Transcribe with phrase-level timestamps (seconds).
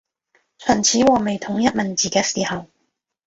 [0.57, 2.65] 秦始皇未統一文字嘅時候